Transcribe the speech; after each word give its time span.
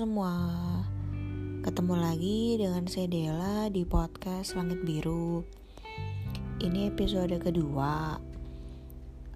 semua. 0.00 0.32
Ketemu 1.60 1.92
lagi 2.00 2.56
dengan 2.56 2.88
saya 2.88 3.04
Dela 3.04 3.68
di 3.68 3.84
podcast 3.84 4.56
Langit 4.56 4.80
Biru. 4.80 5.44
Ini 6.56 6.88
episode 6.88 7.36
kedua. 7.36 8.16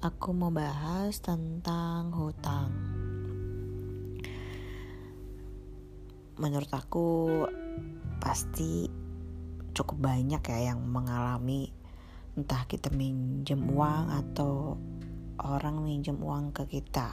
Aku 0.01 0.33
mau 0.33 0.49
bahas 0.49 1.21
tentang 1.21 2.17
hutang. 2.17 2.73
Menurut 6.41 6.73
aku 6.73 7.29
pasti 8.17 8.89
cukup 9.77 10.01
banyak 10.01 10.41
ya 10.49 10.73
yang 10.73 10.81
mengalami 10.81 11.69
Entah 12.41 12.65
kita 12.65 12.89
minjem 12.89 13.69
uang 13.69 14.09
atau 14.09 14.81
orang 15.45 15.85
minjem 15.85 16.17
uang 16.17 16.57
ke 16.57 16.81
kita. 16.81 17.13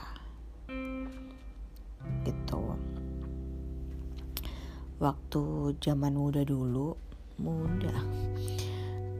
Gitu 2.24 2.41
waktu 5.02 5.74
zaman 5.82 6.14
muda 6.14 6.46
dulu 6.46 6.94
muda. 7.42 7.90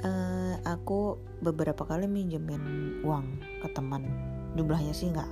Uh, 0.02 0.54
aku 0.62 1.18
beberapa 1.42 1.82
kali 1.82 2.06
minjemin 2.06 2.62
uang 3.02 3.26
ke 3.62 3.68
teman. 3.74 4.06
Jumlahnya 4.54 4.94
sih 4.94 5.10
nggak 5.10 5.30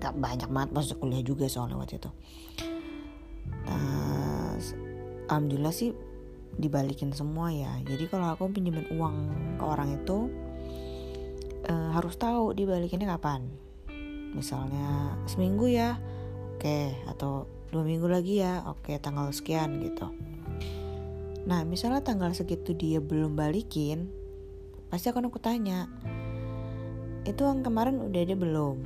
nggak 0.00 0.14
banyak 0.16 0.48
banget 0.48 0.70
pas 0.72 0.88
kuliah 0.96 1.20
juga 1.20 1.44
soalnya 1.44 1.76
waktu 1.76 2.00
itu. 2.00 2.10
Nah 3.68 4.56
alhamdulillah 5.28 5.72
sih 5.76 5.92
dibalikin 6.56 7.12
semua 7.12 7.52
ya. 7.52 7.72
Jadi 7.84 8.08
kalau 8.08 8.32
aku 8.32 8.48
pinjemin 8.48 8.88
uang 8.96 9.16
ke 9.60 9.64
orang 9.64 10.00
itu 10.00 10.32
uh, 11.68 11.90
harus 11.92 12.16
tahu 12.16 12.56
dibalikinnya 12.56 13.12
kapan. 13.16 13.48
Misalnya 14.32 15.20
seminggu 15.28 15.68
ya 15.68 16.00
oke 16.56 16.96
atau 17.08 17.44
dua 17.72 17.88
minggu 17.88 18.04
lagi 18.04 18.44
ya 18.44 18.68
oke 18.68 18.92
tanggal 19.00 19.32
sekian 19.32 19.80
gitu. 19.80 20.12
Nah 21.48 21.64
misalnya 21.64 22.04
tanggal 22.04 22.36
segitu 22.36 22.76
dia 22.76 23.00
belum 23.00 23.32
balikin 23.32 24.12
pasti 24.92 25.08
akan 25.08 25.32
aku 25.32 25.40
tanya 25.40 25.88
itu 27.24 27.40
yang 27.48 27.64
kemarin 27.64 27.96
udah 27.96 28.20
ada 28.20 28.36
belum? 28.36 28.76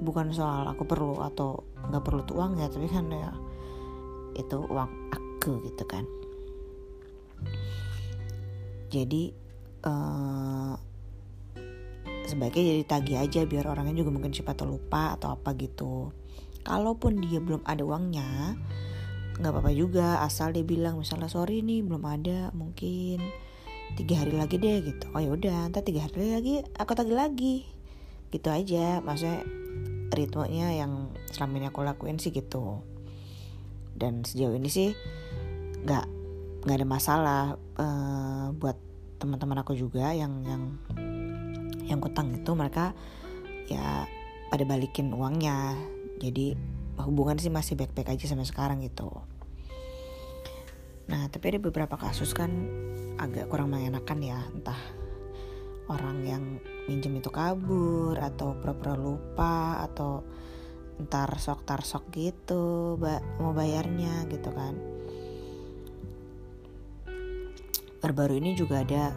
Bukan 0.00 0.32
soal 0.32 0.64
aku 0.72 0.88
perlu 0.88 1.20
atau 1.20 1.68
nggak 1.92 2.00
perlu 2.00 2.24
tuh 2.24 2.40
uang 2.40 2.56
ya 2.56 2.72
tapi 2.72 2.88
kan 2.88 3.12
ya 3.12 3.30
itu 4.40 4.56
uang 4.56 4.90
aku 5.12 5.60
gitu 5.68 5.84
kan. 5.84 6.08
Jadi 8.88 9.36
uh, 9.84 10.74
sebaiknya 12.24 12.62
jadi 12.72 12.84
tagih 12.88 13.18
aja 13.20 13.40
biar 13.44 13.68
orangnya 13.68 14.00
juga 14.00 14.16
mungkin 14.16 14.32
cepat 14.32 14.64
lupa 14.64 15.12
atau 15.20 15.36
apa 15.36 15.52
gitu 15.60 16.21
kalaupun 16.62 17.18
dia 17.22 17.38
belum 17.42 17.62
ada 17.66 17.82
uangnya 17.82 18.58
nggak 19.42 19.52
apa-apa 19.58 19.72
juga 19.72 20.20
asal 20.22 20.52
dia 20.52 20.62
bilang 20.62 21.00
misalnya 21.00 21.26
sorry 21.26 21.64
nih 21.64 21.80
belum 21.82 22.04
ada 22.04 22.52
mungkin 22.52 23.18
tiga 23.96 24.24
hari 24.24 24.36
lagi 24.36 24.56
deh 24.56 24.78
gitu. 24.84 25.04
Oh 25.12 25.20
ya 25.20 25.32
udah 25.32 25.68
ntar 25.72 25.84
tiga 25.84 26.04
hari 26.04 26.32
lagi 26.32 26.54
aku 26.76 26.92
tagih 26.96 27.16
lagi. 27.16 27.66
Gitu 28.32 28.48
aja 28.48 29.00
maksudnya 29.04 29.44
ritmenya 30.12 30.72
yang 30.76 31.12
selama 31.32 31.60
ini 31.60 31.66
aku 31.68 31.80
lakuin 31.84 32.20
sih 32.20 32.32
gitu. 32.32 32.80
Dan 33.96 34.24
sejauh 34.24 34.56
ini 34.56 34.68
sih 34.68 34.92
nggak 35.84 36.06
nggak 36.62 36.76
ada 36.78 36.86
masalah 36.86 37.42
uh, 37.76 38.54
buat 38.56 38.78
teman-teman 39.18 39.62
aku 39.62 39.74
juga 39.74 40.14
yang 40.14 40.44
yang 40.46 40.62
yang 41.86 41.98
kutang 41.98 42.32
itu 42.32 42.50
mereka 42.54 42.94
ya 43.68 44.06
pada 44.48 44.64
balikin 44.64 45.12
uangnya 45.12 45.76
jadi 46.22 46.54
hubungan 47.02 47.34
sih 47.42 47.50
masih 47.50 47.74
baik-baik 47.74 48.14
aja 48.14 48.30
sampai 48.30 48.46
sekarang 48.46 48.78
gitu. 48.86 49.10
Nah 51.10 51.26
tapi 51.26 51.50
ada 51.50 51.58
beberapa 51.58 51.98
kasus 51.98 52.30
kan 52.30 52.50
agak 53.18 53.50
kurang 53.50 53.74
mengenakan 53.74 54.22
ya. 54.22 54.38
Entah 54.54 54.78
orang 55.90 56.22
yang 56.22 56.44
minjem 56.86 57.18
itu 57.18 57.28
kabur 57.34 58.14
atau 58.22 58.54
pura-pura 58.54 58.94
lupa 58.94 59.82
atau 59.82 60.22
entar 61.02 61.26
sok 61.42 61.66
tar 61.66 61.82
sok 61.82 62.14
gitu 62.14 62.94
mau 63.42 63.50
bayarnya 63.50 64.30
gitu 64.30 64.54
kan. 64.54 64.78
Baru-baru 67.98 68.38
ini 68.38 68.54
juga 68.54 68.86
ada 68.86 69.10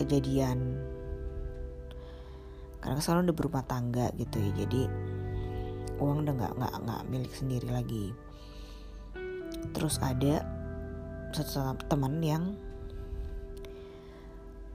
kejadian. 0.00 0.80
Karena 2.80 3.00
selalu 3.02 3.32
udah 3.32 3.36
berumah 3.36 3.64
tangga 3.66 4.06
gitu 4.14 4.38
ya 4.38 4.64
jadi 4.64 5.05
uang 5.96 6.26
udah 6.26 6.34
nggak 6.36 6.52
nggak 6.56 6.74
nggak 6.84 7.02
milik 7.08 7.32
sendiri 7.32 7.68
lagi. 7.72 8.06
Terus 9.72 10.00
ada 10.00 10.44
satu 11.32 11.76
teman 11.88 12.20
yang 12.24 12.56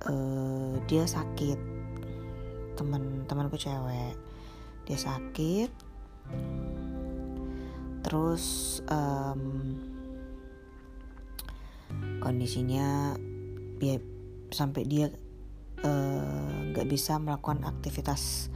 uh, 0.06 0.78
dia 0.86 1.06
sakit. 1.06 1.60
Teman 2.78 3.26
temanku 3.26 3.58
cewek. 3.58 4.18
Dia 4.86 4.98
sakit. 4.98 5.70
Terus 8.02 8.46
um, 8.90 9.78
kondisinya 12.22 13.14
sampai 14.54 14.86
dia 14.86 15.10
eh, 15.82 16.52
nggak 16.70 16.86
uh, 16.86 16.90
bisa 16.90 17.18
melakukan 17.18 17.66
aktivitas 17.66 18.54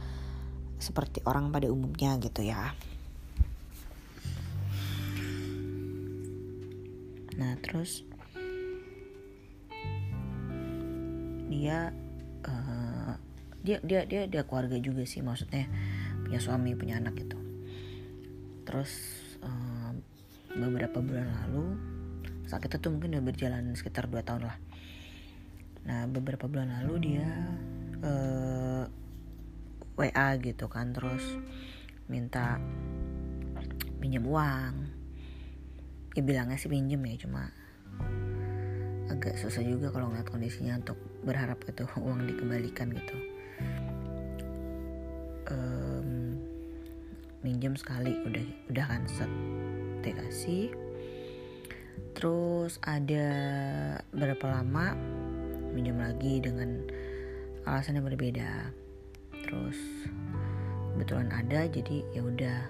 seperti 0.86 1.18
orang 1.26 1.50
pada 1.50 1.66
umumnya 1.66 2.14
gitu 2.22 2.46
ya. 2.46 2.70
Nah 7.34 7.58
terus 7.58 8.06
dia 11.50 11.90
uh, 12.46 13.18
dia 13.66 13.82
dia 13.82 14.06
dia 14.06 14.30
dia 14.30 14.42
keluarga 14.46 14.78
juga 14.78 15.02
sih 15.02 15.26
maksudnya 15.26 15.66
punya 16.22 16.38
suami 16.38 16.78
punya 16.78 17.02
anak 17.02 17.18
gitu. 17.18 17.34
Terus 18.62 18.94
uh, 19.42 19.90
beberapa 20.54 21.02
bulan 21.02 21.26
lalu 21.26 21.74
sakit 22.46 22.78
itu 22.78 22.94
mungkin 22.94 23.18
udah 23.18 23.24
berjalan 23.26 23.74
sekitar 23.74 24.06
2 24.06 24.22
tahun 24.22 24.46
lah. 24.46 24.58
Nah 25.90 26.06
beberapa 26.06 26.46
bulan 26.46 26.70
lalu 26.78 26.94
dia 27.10 27.26
uh, 28.06 28.86
WA 29.96 30.36
gitu 30.38 30.68
kan 30.68 30.92
terus 30.92 31.24
minta 32.06 32.60
pinjam 33.98 34.24
uang. 34.28 34.74
Ya 36.16 36.22
bilangnya 36.24 36.56
sih 36.56 36.70
pinjem 36.72 37.00
ya 37.04 37.16
cuma 37.26 37.52
agak 39.08 39.40
susah 39.40 39.64
juga 39.64 39.88
kalau 39.92 40.12
ngeliat 40.12 40.28
kondisinya 40.28 40.76
untuk 40.76 40.98
berharap 41.24 41.60
itu 41.64 41.84
uang 42.06 42.28
dikembalikan 42.28 42.92
gitu. 42.92 43.16
Um, 45.46 46.36
minjem 47.40 47.78
sekali 47.78 48.12
udah 48.26 48.46
udah 48.68 48.84
kan 48.84 49.02
set 49.08 49.30
dikasih. 50.04 50.70
Terus 52.16 52.80
ada 52.84 53.28
berapa 54.12 54.44
lama 54.48 54.96
minjem 55.76 56.00
lagi 56.00 56.40
dengan 56.40 56.84
alasan 57.68 58.00
yang 58.00 58.08
berbeda 58.08 58.72
terus 59.46 59.78
kebetulan 60.92 61.30
ada 61.30 61.70
jadi 61.70 62.02
ya 62.10 62.22
udah. 62.26 62.60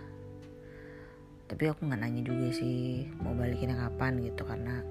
Tapi 1.46 1.64
aku 1.72 1.88
nggak 1.88 2.00
nanya 2.04 2.22
juga 2.26 2.52
sih 2.52 3.08
mau 3.22 3.32
balikinnya 3.32 3.80
kapan 3.80 4.20
gitu 4.20 4.42
karena 4.44 4.82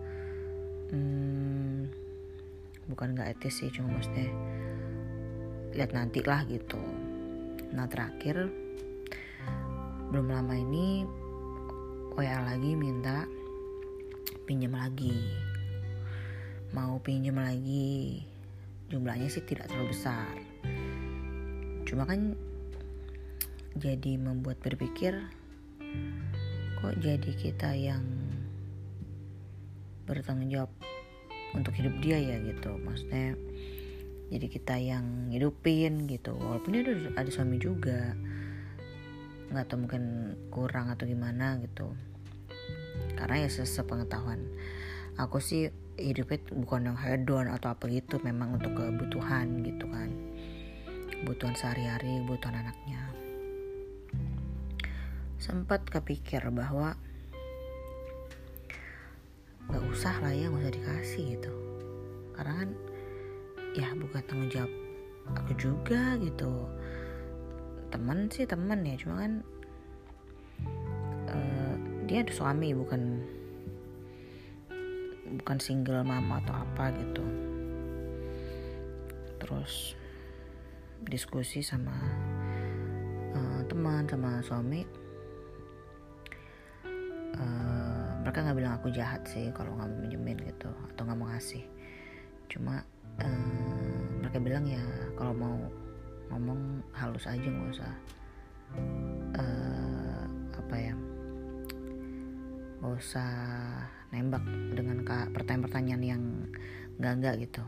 hmm, 0.89 1.93
bukan 2.89 3.13
nggak 3.13 3.37
etis 3.37 3.61
sih 3.61 3.69
cuma 3.69 3.93
maksudnya 3.93 4.33
lihat 5.77 5.93
nanti 5.93 6.25
lah 6.25 6.41
gitu. 6.49 6.81
Nah 7.69 7.85
terakhir 7.85 8.49
belum 10.09 10.31
lama 10.31 10.55
ini 10.57 11.05
WA 12.17 12.39
lagi 12.41 12.71
minta 12.73 13.29
pinjam 14.47 14.73
lagi. 14.73 15.13
Mau 16.73 16.97
pinjam 17.03 17.37
lagi 17.37 18.23
jumlahnya 18.89 19.27
sih 19.27 19.43
tidak 19.43 19.69
terlalu 19.69 19.91
besar 19.91 20.44
cuma 21.85 22.03
kan 22.09 22.33
jadi 23.75 24.17
membuat 24.17 24.57
berpikir 24.63 25.19
kok 26.79 26.95
jadi 26.99 27.31
kita 27.37 27.75
yang 27.75 28.03
bertanggung 30.05 30.49
jawab 30.53 30.71
untuk 31.57 31.73
hidup 31.73 31.95
dia 32.03 32.17
ya 32.21 32.37
gitu. 32.41 32.77
Maksudnya 32.77 33.33
jadi 34.29 34.47
kita 34.49 34.75
yang 34.77 35.29
hidupin 35.31 36.05
gitu. 36.05 36.35
Walaupun 36.35 36.71
dia 36.75 36.83
ada, 36.85 36.93
ada 37.25 37.29
suami 37.31 37.57
juga 37.57 38.13
nggak 39.49 39.65
tahu 39.69 39.85
mungkin 39.85 40.03
kurang 40.49 40.89
atau 40.93 41.05
gimana 41.05 41.57
gitu. 41.63 41.93
Karena 43.15 43.45
ya 43.45 43.49
sepengetahuan 43.49 44.41
aku 45.15 45.39
sih 45.39 45.71
hidupnya 45.95 46.43
bukan 46.51 46.91
yang 46.91 46.99
hedon 46.99 47.47
atau 47.47 47.71
apa 47.71 47.87
gitu 47.87 48.19
memang 48.19 48.59
untuk 48.59 48.75
kebutuhan 48.75 49.63
gitu 49.63 49.87
kan 49.87 50.11
kebutuhan 51.25 51.57
sehari-hari, 51.57 52.21
kebutuhan 52.21 52.61
anaknya. 52.61 53.01
Sempat 55.41 55.81
kepikir 55.89 56.45
bahwa 56.53 56.93
nggak 59.65 59.85
usah 59.89 60.21
lah 60.21 60.29
ya 60.29 60.53
nggak 60.53 60.69
usah 60.69 60.77
dikasih 60.77 61.23
gitu. 61.33 61.53
Karena 62.37 62.61
kan 62.61 62.69
ya 63.73 63.89
bukan 63.97 64.21
tanggung 64.29 64.53
jawab 64.53 64.69
aku 65.33 65.57
juga 65.57 66.13
gitu. 66.21 66.69
Teman 67.89 68.29
sih 68.29 68.45
teman 68.45 68.85
ya 68.85 68.93
cuma 69.01 69.25
kan 69.25 69.33
uh, 71.33 71.75
dia 72.05 72.21
ada 72.21 72.29
suami 72.29 72.69
bukan 72.77 73.25
bukan 75.41 75.57
single 75.57 76.05
mama 76.05 76.37
atau 76.45 76.53
apa 76.53 76.93
gitu. 77.01 77.25
Terus 79.41 79.97
diskusi 81.05 81.61
sama 81.61 81.93
uh, 83.33 83.61
teman 83.69 84.05
sama 84.09 84.41
suami. 84.41 84.81
Uh, 87.35 88.09
mereka 88.23 88.47
nggak 88.47 88.57
bilang 88.57 88.73
aku 88.79 88.87
jahat 88.89 89.21
sih 89.27 89.51
kalau 89.51 89.75
nggak 89.75 89.91
mau 89.91 89.99
minjemin 90.01 90.39
gitu 90.45 90.71
atau 90.93 91.01
nggak 91.05 91.17
mau 91.17 91.29
ngasih. 91.29 91.63
Cuma 92.49 92.81
uh, 93.21 93.99
mereka 94.21 94.37
bilang 94.41 94.65
ya 94.65 94.83
kalau 95.19 95.33
mau 95.35 95.57
ngomong 96.33 96.81
halus 96.97 97.29
aja 97.29 97.45
nggak 97.45 97.69
usah 97.77 97.93
uh, 99.37 100.23
apa 100.57 100.75
ya 100.75 100.93
nggak 102.81 102.93
usah 102.97 103.29
nembak 104.09 104.43
dengan 104.73 105.01
pertanyaan-pertanyaan 105.05 106.03
yang 106.03 106.23
enggak-enggak 106.97 107.35
gitu. 107.45 107.63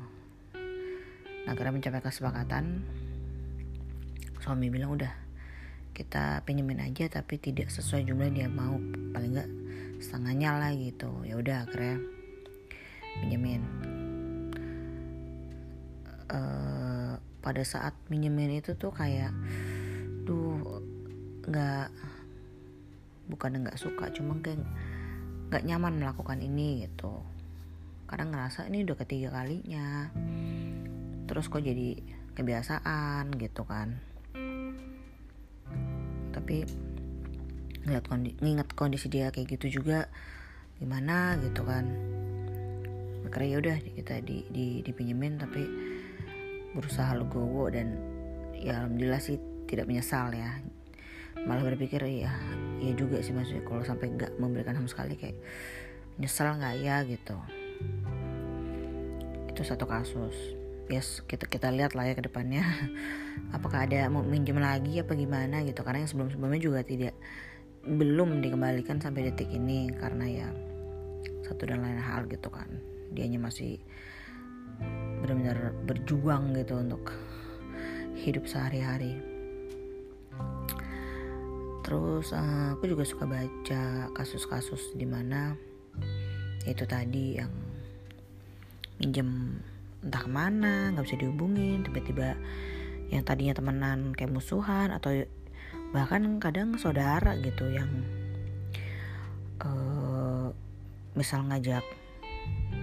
Nah 1.48 1.56
akhirnya 1.56 1.80
mencapai 1.80 2.02
kesepakatan 2.04 2.84
suami 4.48 4.72
bilang 4.72 4.96
udah 4.96 5.12
kita 5.92 6.40
pinjemin 6.48 6.80
aja 6.80 7.12
tapi 7.12 7.36
tidak 7.36 7.68
sesuai 7.68 8.08
jumlah 8.08 8.32
dia 8.32 8.48
mau. 8.48 8.80
Paling 9.12 9.36
enggak 9.36 9.52
setengahnya 10.00 10.56
lah 10.56 10.72
gitu. 10.72 11.12
Ya 11.28 11.36
udah 11.36 11.68
akhirnya 11.68 12.00
pinjemin. 13.20 13.62
Uh, 16.32 17.20
pada 17.44 17.60
saat 17.68 17.92
minjemin 18.08 18.64
itu 18.64 18.72
tuh 18.80 18.96
kayak 18.96 19.36
duh 20.24 20.80
nggak 21.44 21.92
bukan 23.28 23.68
nggak 23.68 23.76
suka 23.76 24.16
cuma 24.16 24.40
kayak 24.40 24.64
nggak 25.52 25.68
nyaman 25.68 26.00
melakukan 26.00 26.40
ini 26.40 26.88
gitu. 26.88 27.20
Kadang 28.08 28.32
ngerasa 28.32 28.72
ini 28.72 28.88
udah 28.88 28.96
ketiga 28.96 29.44
kalinya. 29.44 30.08
Terus 31.28 31.52
kok 31.52 31.60
jadi 31.60 32.00
kebiasaan 32.40 33.36
gitu 33.36 33.68
kan 33.68 34.16
tapi 36.48 36.64
ngeliat 37.84 38.08
kondi 38.08 38.32
nginget 38.40 38.72
kondisi 38.72 39.12
dia 39.12 39.36
kayak 39.36 39.60
gitu 39.60 39.84
juga 39.84 40.08
gimana 40.80 41.36
gitu 41.44 41.68
kan. 41.68 41.84
Akhirnya 43.28 43.52
ya 43.52 43.58
udah 43.60 43.78
kita 43.84 44.24
di, 44.24 44.48
di 44.48 44.80
dipinjemin 44.80 45.44
tapi 45.44 45.68
berusaha 46.72 47.20
legowo 47.20 47.68
dan 47.68 48.00
ya 48.56 48.80
alhamdulillah 48.80 49.20
sih 49.20 49.36
tidak 49.68 49.92
menyesal 49.92 50.32
ya. 50.32 50.56
Malah 51.44 51.68
berpikir 51.68 52.00
ya 52.08 52.32
ya 52.80 52.92
juga 52.96 53.20
sih 53.20 53.36
maksudnya 53.36 53.68
kalau 53.68 53.84
sampai 53.84 54.08
nggak 54.16 54.40
memberikan 54.40 54.80
sama 54.80 54.88
sekali 54.88 55.20
kayak 55.20 55.36
nyesel 56.16 56.48
nggak 56.48 56.76
ya 56.80 57.04
gitu. 57.04 57.36
Itu 59.52 59.68
satu 59.68 59.84
kasus 59.84 60.57
yes 60.88 61.24
kita 61.28 61.48
kita 61.48 61.72
lihat 61.72 61.94
lah 61.94 62.08
ya 62.08 62.14
ke 62.16 62.24
depannya. 62.26 62.64
Apakah 63.56 63.88
ada 63.88 64.08
mau 64.08 64.24
minjem 64.24 64.60
lagi 64.60 65.00
apa 65.00 65.14
gimana 65.14 65.64
gitu. 65.64 65.84
Karena 65.84 66.04
yang 66.04 66.10
sebelum 66.12 66.30
sebelumnya 66.32 66.62
juga 66.64 66.80
tidak 66.84 67.16
belum 67.88 68.44
dikembalikan 68.44 69.00
sampai 69.00 69.32
detik 69.32 69.52
ini. 69.52 69.92
Karena 69.92 70.26
ya 70.28 70.48
satu 71.48 71.68
dan 71.68 71.84
lain 71.84 72.00
hal 72.00 72.28
gitu 72.28 72.48
kan. 72.48 72.68
Dianya 73.12 73.40
masih 73.40 73.80
benar-benar 75.24 75.74
berjuang 75.86 76.54
gitu 76.56 76.80
untuk 76.80 77.12
hidup 78.18 78.50
sehari-hari. 78.50 79.18
Terus 81.88 82.36
uh, 82.36 82.76
aku 82.76 82.92
juga 82.92 83.08
suka 83.08 83.24
baca 83.24 84.12
kasus-kasus 84.12 84.92
di 85.00 85.08
mana 85.08 85.56
itu 86.68 86.84
tadi 86.84 87.40
yang 87.40 87.54
minjem 89.00 89.56
entah 90.06 90.22
ke 90.24 90.30
mana 90.30 90.94
nggak 90.94 91.06
bisa 91.06 91.18
dihubungin 91.18 91.82
tiba-tiba 91.82 92.38
yang 93.10 93.24
tadinya 93.24 93.56
temenan 93.56 94.12
kayak 94.14 94.36
musuhan 94.36 94.92
atau 94.92 95.26
bahkan 95.96 96.22
kadang 96.44 96.76
saudara 96.76 97.40
gitu 97.40 97.64
yang 97.72 97.88
uh, 99.64 100.52
misal 101.16 101.48
ngajak 101.48 101.84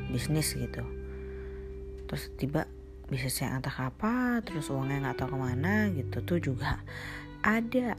bisnis 0.09 0.57
gitu. 0.57 0.83
Terus 2.09 2.33
tiba 2.41 2.65
bisnisnya 3.13 3.53
entah 3.53 3.93
apa 3.93 4.41
terus 4.41 4.73
uangnya 4.73 5.13
nggak 5.13 5.19
tahu 5.21 5.37
ke 5.37 5.39
mana 5.39 5.75
gitu 5.93 6.17
tuh 6.25 6.39
juga 6.41 6.81
ada. 7.45 7.95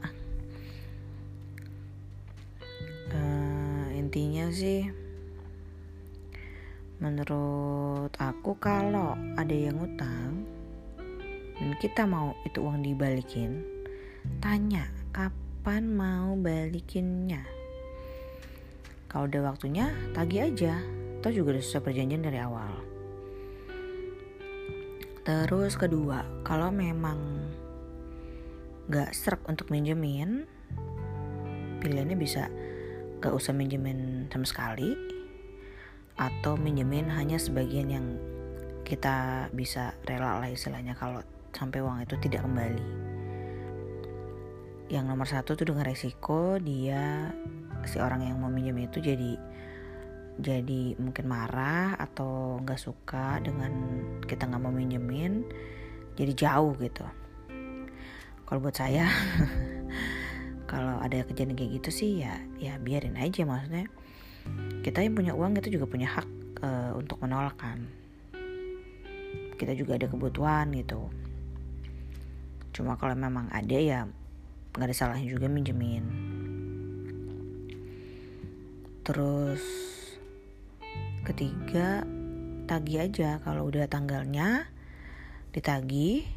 Uh, 3.06 3.86
intinya 3.94 4.50
sih 4.50 5.05
menurut 6.96 8.12
aku 8.16 8.56
kalau 8.56 9.12
ada 9.36 9.52
yang 9.52 9.76
utang 9.80 10.48
dan 11.56 11.72
kita 11.80 12.08
mau 12.08 12.32
itu 12.48 12.60
uang 12.60 12.84
dibalikin 12.84 13.64
tanya 14.40 14.88
kapan 15.12 15.88
mau 15.92 16.36
balikinnya. 16.36 17.42
Kalau 19.06 19.30
udah 19.30 19.54
waktunya 19.54 19.88
tagih 20.12 20.52
aja. 20.52 20.76
Atau 21.16 21.42
juga 21.42 21.58
udah 21.58 21.64
sesuai 21.64 21.90
perjanjian 21.90 22.22
dari 22.22 22.38
awal. 22.38 22.70
Terus 25.26 25.74
kedua 25.74 26.22
kalau 26.46 26.70
memang 26.70 27.18
gak 28.86 29.10
serak 29.10 29.42
untuk 29.50 29.74
minjemin 29.74 30.46
pilihannya 31.82 32.14
bisa 32.14 32.46
gak 33.18 33.34
usah 33.34 33.50
minjemin 33.50 34.30
sama 34.30 34.46
sekali 34.46 34.94
atau 36.16 36.56
minjemin 36.56 37.12
hanya 37.12 37.36
sebagian 37.36 37.92
yang 37.92 38.06
kita 38.88 39.48
bisa 39.52 39.92
rela 40.08 40.40
lah 40.40 40.48
istilahnya 40.48 40.96
kalau 40.96 41.20
sampai 41.52 41.84
uang 41.84 42.04
itu 42.04 42.16
tidak 42.22 42.44
kembali. 42.44 42.84
Yang 44.86 45.04
nomor 45.04 45.26
satu 45.26 45.58
tuh 45.58 45.66
dengan 45.68 45.84
resiko 45.84 46.56
dia 46.62 47.34
si 47.84 47.98
orang 48.00 48.24
yang 48.24 48.38
mau 48.40 48.48
minjem 48.48 48.78
itu 48.82 48.98
jadi 49.02 49.36
jadi 50.36 51.00
mungkin 51.00 51.26
marah 51.26 51.96
atau 51.96 52.60
nggak 52.60 52.80
suka 52.80 53.40
dengan 53.40 53.72
kita 54.28 54.44
nggak 54.46 54.62
mau 54.62 54.72
minjemin 54.72 55.42
jadi 56.14 56.32
jauh 56.32 56.72
gitu. 56.80 57.04
Kalau 58.46 58.62
buat 58.62 58.78
saya 58.78 59.10
kalau 60.70 61.02
ada 61.02 61.26
kejadian 61.26 61.58
kayak 61.58 61.82
gitu 61.82 61.90
sih 61.90 62.10
ya 62.22 62.38
ya 62.62 62.78
biarin 62.78 63.18
aja 63.18 63.42
maksudnya 63.42 63.90
kita 64.86 65.02
yang 65.02 65.14
punya 65.18 65.32
uang 65.34 65.58
kita 65.58 65.68
juga 65.72 65.86
punya 65.90 66.08
hak 66.10 66.28
uh, 66.62 66.92
untuk 66.94 67.18
menolak 67.22 67.58
kan 67.58 67.82
kita 69.56 69.72
juga 69.72 69.96
ada 69.96 70.06
kebutuhan 70.06 70.68
gitu. 70.76 71.08
Cuma 72.76 73.00
kalau 73.00 73.16
memang 73.16 73.48
ada 73.48 73.76
ya 73.80 74.04
nggak 74.76 74.86
ada 74.92 74.94
salahnya 74.94 75.32
juga 75.32 75.48
minjemin. 75.48 76.04
Terus 79.00 79.64
ketiga 81.24 82.04
tagih 82.68 83.08
aja. 83.08 83.40
Kalau 83.40 83.64
udah 83.66 83.88
tanggalnya 83.88 84.68
ditagih 85.56 86.28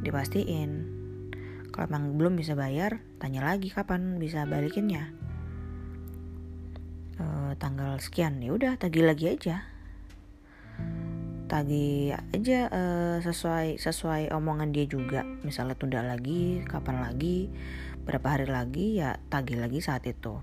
dipastiin. 0.00 0.96
Kalau 1.70 1.86
emang 1.86 2.16
belum 2.16 2.34
bisa 2.40 2.56
bayar 2.56 3.04
tanya 3.20 3.44
lagi 3.44 3.70
kapan 3.70 4.16
bisa 4.16 4.48
balikinnya 4.48 5.19
e, 7.50 7.58
tanggal 7.58 7.98
sekian 7.98 8.38
ya 8.38 8.54
udah 8.54 8.72
tagih 8.78 9.02
lagi 9.02 9.34
aja. 9.34 9.66
Tagih 11.50 12.14
aja 12.14 12.60
e, 12.70 12.82
sesuai 13.26 13.82
sesuai 13.82 14.30
omongan 14.30 14.70
dia 14.70 14.86
juga. 14.86 15.26
Misalnya 15.42 15.74
tunda 15.74 16.00
lagi 16.06 16.62
kapan 16.62 17.02
lagi 17.02 17.50
berapa 18.06 18.26
hari 18.38 18.46
lagi 18.46 19.02
ya 19.02 19.18
tagih 19.28 19.58
lagi 19.58 19.82
saat 19.82 20.06
itu. 20.06 20.38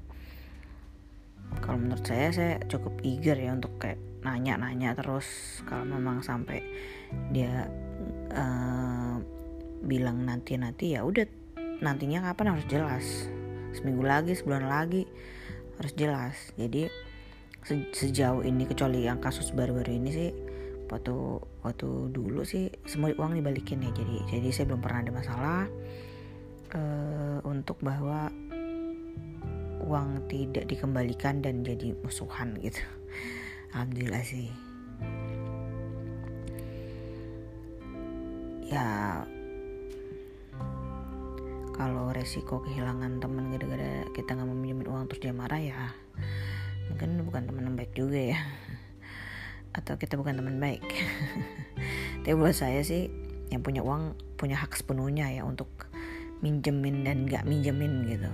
Kalau 1.63 1.79
menurut 1.79 2.03
saya 2.03 2.29
saya 2.35 2.53
cukup 2.67 2.99
eager 3.07 3.39
ya 3.39 3.55
untuk 3.55 3.79
kayak 3.79 3.99
nanya-nanya 4.21 4.93
terus. 4.99 5.63
Kalau 5.63 5.87
memang 5.87 6.19
sampai 6.19 6.59
dia 7.31 7.71
uh, 8.35 9.15
bilang 9.87 10.27
nanti 10.27 10.59
nanti 10.59 10.99
ya 10.99 11.07
udah 11.07 11.23
nantinya 11.79 12.19
kapan 12.27 12.51
harus 12.51 12.67
jelas. 12.67 13.05
Seminggu 13.71 14.03
lagi 14.03 14.35
sebulan 14.35 14.67
lagi 14.67 15.07
harus 15.77 15.93
jelas. 15.93 16.35
Jadi 16.57 16.89
se 17.63 17.73
sejauh 17.91 18.45
ini 18.45 18.63
kecuali 18.63 19.03
yang 19.05 19.19
kasus 19.19 19.51
baru-baru 19.51 19.91
ini 19.99 20.09
sih 20.13 20.29
waktu 20.87 21.15
waktu 21.67 22.15
dulu 22.15 22.47
sih 22.47 22.71
semua 22.87 23.13
uang 23.13 23.37
dibalikin 23.37 23.83
ya. 23.83 23.91
Jadi 23.93 24.15
jadi 24.29 24.47
saya 24.51 24.65
belum 24.73 24.81
pernah 24.81 24.99
ada 25.03 25.13
masalah 25.13 25.61
uh, 26.73 27.39
untuk 27.45 27.77
bahwa 27.83 28.31
uang 29.87 30.27
tidak 30.27 30.67
dikembalikan 30.67 31.39
dan 31.39 31.61
jadi 31.61 31.93
musuhan 32.01 32.57
gitu. 32.59 32.81
Alhamdulillah 33.75 34.23
sih. 34.25 34.49
Ya 38.67 39.23
kalau 41.77 42.09
resiko 42.09 42.59
kehilangan 42.65 43.21
teman 43.21 43.53
gara-gara 43.53 44.03
kita 44.17 44.33
nggak 44.33 44.47
mau 44.49 44.57
minjemin 44.57 44.89
uang 44.89 45.05
terus 45.07 45.21
dia 45.21 45.33
marah 45.33 45.61
ya 45.61 45.93
mungkin 46.87 47.19
bukan 47.27 47.43
teman 47.47 47.63
yang 47.67 47.77
baik 47.77 47.93
juga 47.93 48.19
ya. 48.19 48.39
Atau 49.75 49.99
kita 50.01 50.17
bukan 50.17 50.39
teman 50.39 50.57
baik. 50.57 50.83
Tapi 52.25 52.33
buat 52.33 52.55
saya 52.55 52.81
sih 52.81 53.11
yang 53.53 53.63
punya 53.63 53.85
uang 53.85 54.17
punya 54.35 54.59
hak 54.59 54.75
sepenuhnya 54.75 55.31
ya 55.31 55.47
untuk 55.47 55.69
minjemin 56.43 57.05
dan 57.05 57.29
nggak 57.29 57.45
minjemin 57.45 58.09
gitu. 58.09 58.31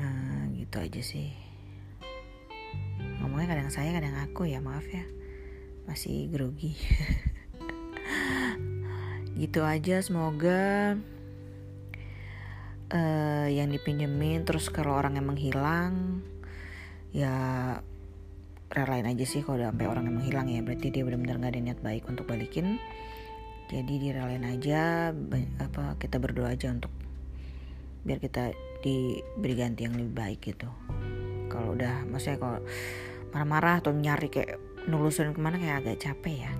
Nah, 0.00 0.48
gitu 0.56 0.76
aja 0.80 1.02
sih. 1.02 1.30
Ngomongnya 3.20 3.56
kadang 3.56 3.70
saya 3.70 3.92
kadang 3.94 4.16
aku 4.18 4.48
ya 4.48 4.64
maaf 4.64 4.86
ya. 4.88 5.04
Masih 5.84 6.32
grogi. 6.32 6.72
Gitu 9.34 9.66
aja 9.66 9.98
semoga 9.98 10.94
uh, 12.92 13.48
yang 13.48 13.72
dipinjemin 13.72 14.44
terus 14.44 14.68
kalau 14.68 14.98
orang 14.98 15.16
emang 15.16 15.38
hilang 15.38 16.20
ya 17.14 17.32
relain 18.74 19.06
aja 19.06 19.22
sih 19.22 19.46
kalau 19.46 19.62
sampai 19.62 19.86
orang 19.86 20.10
emang 20.10 20.26
hilang 20.26 20.50
ya. 20.50 20.60
Berarti 20.60 20.90
dia 20.90 21.06
benar-benar 21.06 21.38
nggak 21.38 21.52
ada 21.54 21.62
niat 21.62 21.80
baik 21.80 22.04
untuk 22.10 22.26
balikin. 22.26 22.82
Jadi 23.70 23.94
direlain 23.96 24.44
aja 24.44 25.14
apa 25.62 25.96
kita 25.96 26.20
berdoa 26.20 26.52
aja 26.52 26.68
untuk 26.68 26.92
biar 28.04 28.20
kita 28.20 28.52
diberi 28.84 29.54
ganti 29.56 29.88
yang 29.88 29.96
lebih 29.96 30.12
baik 30.12 30.38
gitu. 30.44 30.68
Kalau 31.48 31.72
udah 31.72 32.04
maksudnya 32.10 32.36
kalau 32.42 32.60
marah-marah 33.32 33.80
atau 33.80 33.94
nyari 33.94 34.28
kayak 34.28 34.60
nulusurin 34.90 35.32
ke 35.32 35.40
mana 35.40 35.56
kayak 35.56 35.86
agak 35.86 35.96
capek 36.02 36.50
ya. 36.50 36.52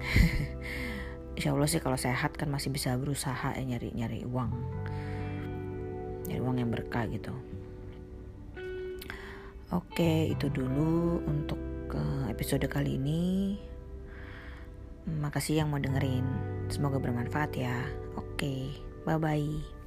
Insya 1.40 1.56
Allah 1.56 1.72
sih 1.72 1.80
kalau 1.80 1.96
sehat 1.96 2.36
kan 2.36 2.52
masih 2.52 2.68
bisa 2.68 2.94
berusaha 3.00 3.56
ya 3.56 3.64
nyari 3.64 3.96
nyari 3.96 4.28
uang 4.28 4.52
nyari 6.30 6.38
uang 6.38 6.62
yang 6.62 6.70
berkah 6.70 7.10
gitu. 7.10 7.34
Oke 9.74 10.30
itu 10.30 10.46
dulu 10.46 11.18
untuk 11.26 11.58
eh, 11.90 12.30
episode 12.30 12.70
kali 12.70 12.94
ini. 12.94 13.58
Makasih 15.10 15.66
yang 15.66 15.74
mau 15.74 15.82
dengerin. 15.82 16.22
Semoga 16.70 17.02
bermanfaat 17.02 17.50
ya. 17.58 17.82
Oke 18.14 18.70
bye 19.02 19.18
bye 19.18 19.79